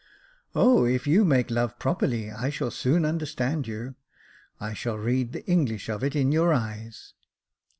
"O, 0.55 0.83
if 0.83 1.05
you 1.05 1.23
make 1.23 1.51
love 1.51 1.77
properly, 1.77 2.31
I 2.31 2.49
shall 2.49 2.71
soon 2.71 3.05
understand 3.05 3.67
you; 3.67 3.93
I 4.59 4.73
shall 4.73 4.97
read 4.97 5.31
the 5.31 5.45
English 5.45 5.89
of 5.89 6.03
it 6.03 6.15
in 6.15 6.31
your 6.31 6.55
eyes." 6.55 7.13